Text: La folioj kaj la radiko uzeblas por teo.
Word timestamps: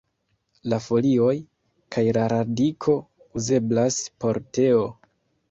La 0.71 0.77
folioj 0.85 1.33
kaj 1.97 2.05
la 2.19 2.23
radiko 2.35 2.97
uzeblas 3.43 4.01
por 4.25 4.43
teo. 4.59 4.83